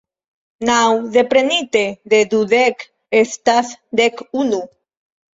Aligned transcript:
Naŭ 0.67 0.77
deprenite 1.17 1.83
de 2.13 2.21
dudek 2.31 2.85
estas 3.19 3.69
dek 4.01 4.23
unu. 4.45 4.63